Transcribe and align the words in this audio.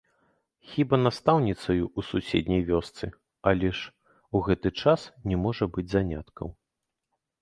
Хіба 0.69 0.97
настаўніцаю 1.07 1.81
ў 1.81 1.99
суседняй 2.09 2.63
вёсцы, 2.69 3.05
але 3.53 3.67
ж 3.81 3.93
у 4.39 4.41
гэты 4.49 4.69
час 4.85 5.01
не 5.33 5.41
можа 5.43 5.65
быць 5.77 5.91
заняткаў. 5.97 6.47